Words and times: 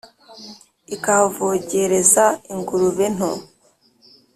Ikahavogereza 0.95 2.25
ingurube 2.53 3.05
nto 3.15 3.29